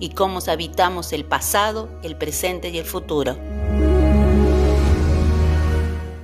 [0.00, 3.36] y cómo habitamos el pasado, el presente y el futuro.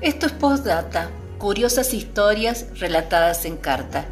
[0.01, 4.07] Esto es Postdata, curiosas historias relatadas en carta.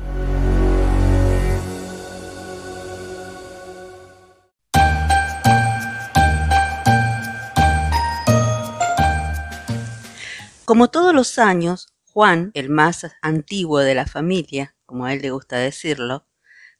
[10.64, 15.30] Como todos los años, Juan, el más antiguo de la familia, como a él le
[15.30, 16.26] gusta decirlo,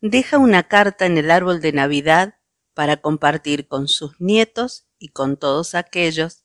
[0.01, 2.35] deja una carta en el árbol de Navidad
[2.75, 6.45] para compartir con sus nietos y con todos aquellos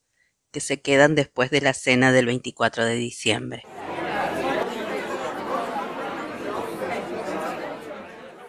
[0.52, 3.64] que se quedan después de la cena del 24 de diciembre.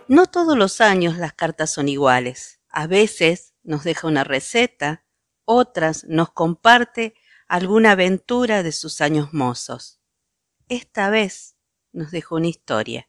[0.08, 2.60] No todos los años las cartas son iguales.
[2.69, 5.04] A veces nos deja una receta,
[5.44, 7.14] otras nos comparte
[7.47, 10.00] alguna aventura de sus años mozos.
[10.69, 11.56] Esta vez
[11.92, 13.08] nos dejó una historia.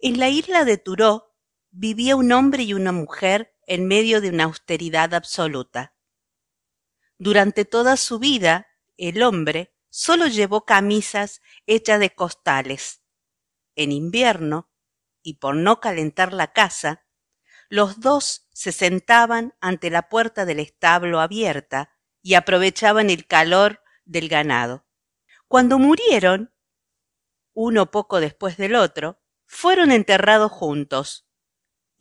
[0.00, 1.34] En la isla de Turó
[1.70, 5.94] vivía un hombre y una mujer en medio de una austeridad absoluta.
[7.18, 13.02] Durante toda su vida, el hombre solo llevó camisas hechas de costales.
[13.76, 14.70] En invierno,
[15.22, 17.06] y por no calentar la casa,
[17.68, 24.28] los dos se sentaban ante la puerta del establo abierta y aprovechaban el calor del
[24.28, 24.84] ganado.
[25.48, 26.52] Cuando murieron,
[27.54, 31.26] uno poco después del otro, fueron enterrados juntos,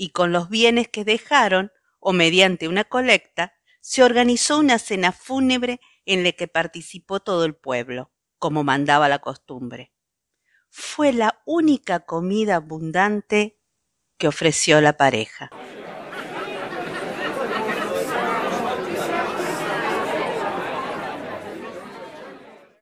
[0.02, 5.80] y con los bienes que dejaron, o mediante una colecta, se organizó una cena fúnebre
[6.07, 9.94] en la que participó todo el pueblo, como mandaba la costumbre.
[10.72, 13.59] Fue la única comida abundante
[14.17, 15.51] que ofreció la pareja.